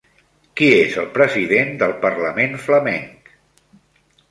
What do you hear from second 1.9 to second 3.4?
parlament flamenc?